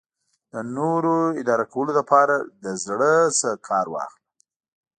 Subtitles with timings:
[0.51, 3.11] د نورو اداره کولو لپاره له زړه
[3.67, 4.17] کار واخله.